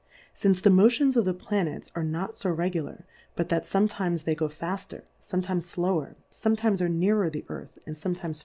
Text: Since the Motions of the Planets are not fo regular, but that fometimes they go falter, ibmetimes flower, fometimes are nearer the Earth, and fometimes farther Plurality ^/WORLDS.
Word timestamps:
Since 0.33 0.61
the 0.61 0.71
Motions 0.71 1.15
of 1.15 1.25
the 1.25 1.33
Planets 1.35 1.91
are 1.93 2.03
not 2.03 2.35
fo 2.35 2.49
regular, 2.49 3.05
but 3.35 3.49
that 3.49 3.65
fometimes 3.65 4.23
they 4.23 4.33
go 4.33 4.49
falter, 4.49 5.03
ibmetimes 5.21 5.71
flower, 5.73 6.15
fometimes 6.33 6.81
are 6.81 6.89
nearer 6.89 7.29
the 7.29 7.45
Earth, 7.49 7.77
and 7.85 7.95
fometimes 7.95 8.01
farther 8.01 8.11
Plurality 8.15 8.23
^/WORLDS. 8.33 8.39